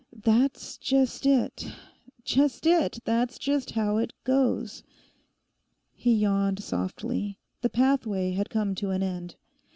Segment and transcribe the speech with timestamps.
[0.11, 4.81] 'That's just it—just it; that's just how it goes!'...
[5.93, 9.35] He yawned softly; the pathway had come to an end.